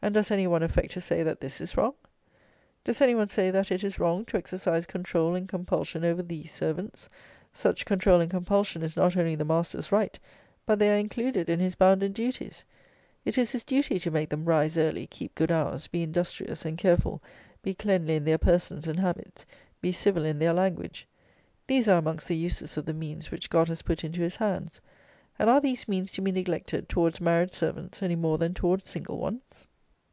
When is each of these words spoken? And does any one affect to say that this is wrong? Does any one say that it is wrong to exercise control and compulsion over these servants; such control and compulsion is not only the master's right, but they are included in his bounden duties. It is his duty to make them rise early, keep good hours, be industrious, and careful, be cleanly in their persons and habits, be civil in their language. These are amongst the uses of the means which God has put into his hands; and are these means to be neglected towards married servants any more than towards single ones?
And 0.00 0.14
does 0.14 0.30
any 0.30 0.46
one 0.46 0.62
affect 0.62 0.92
to 0.92 1.00
say 1.00 1.24
that 1.24 1.40
this 1.40 1.60
is 1.60 1.76
wrong? 1.76 1.92
Does 2.84 3.00
any 3.00 3.16
one 3.16 3.26
say 3.26 3.50
that 3.50 3.72
it 3.72 3.82
is 3.82 3.98
wrong 3.98 4.24
to 4.26 4.36
exercise 4.38 4.86
control 4.86 5.34
and 5.34 5.48
compulsion 5.48 6.04
over 6.04 6.22
these 6.22 6.52
servants; 6.54 7.08
such 7.52 7.84
control 7.84 8.20
and 8.20 8.30
compulsion 8.30 8.82
is 8.82 8.96
not 8.96 9.16
only 9.16 9.34
the 9.34 9.44
master's 9.44 9.90
right, 9.90 10.16
but 10.64 10.78
they 10.78 10.94
are 10.94 10.96
included 10.96 11.50
in 11.50 11.58
his 11.58 11.74
bounden 11.74 12.12
duties. 12.12 12.64
It 13.24 13.36
is 13.36 13.50
his 13.50 13.64
duty 13.64 13.98
to 13.98 14.10
make 14.12 14.28
them 14.30 14.44
rise 14.44 14.78
early, 14.78 15.08
keep 15.08 15.34
good 15.34 15.50
hours, 15.50 15.88
be 15.88 16.04
industrious, 16.04 16.64
and 16.64 16.78
careful, 16.78 17.20
be 17.60 17.74
cleanly 17.74 18.14
in 18.14 18.24
their 18.24 18.38
persons 18.38 18.86
and 18.86 19.00
habits, 19.00 19.44
be 19.80 19.90
civil 19.90 20.24
in 20.24 20.38
their 20.38 20.54
language. 20.54 21.08
These 21.66 21.88
are 21.88 21.98
amongst 21.98 22.28
the 22.28 22.36
uses 22.36 22.76
of 22.76 22.84
the 22.86 22.94
means 22.94 23.32
which 23.32 23.50
God 23.50 23.66
has 23.68 23.82
put 23.82 24.04
into 24.04 24.20
his 24.22 24.36
hands; 24.36 24.80
and 25.40 25.50
are 25.50 25.60
these 25.60 25.88
means 25.88 26.12
to 26.12 26.22
be 26.22 26.30
neglected 26.30 26.88
towards 26.88 27.20
married 27.20 27.52
servants 27.52 28.00
any 28.00 28.16
more 28.16 28.38
than 28.38 28.54
towards 28.54 28.88
single 28.88 29.18
ones? 29.18 29.66